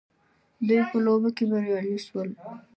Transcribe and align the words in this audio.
دوی 0.67 0.81
په 0.89 0.97
لوبه 1.05 1.29
کي 1.37 1.43
بريالي 1.49 1.97
سول 2.07 2.29